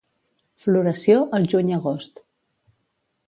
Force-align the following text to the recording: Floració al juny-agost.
Floració 0.63 1.19
al 1.39 1.45
juny-agost. 1.53 2.17